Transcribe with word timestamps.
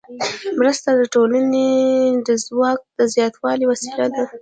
مرسته 0.59 0.89
د 0.95 1.01
ټولنې 1.13 1.69
د 2.27 2.29
ځواک 2.45 2.79
د 2.97 2.99
زیاتوالي 3.15 3.65
وسیله 3.71 4.05
ده. 4.15 4.25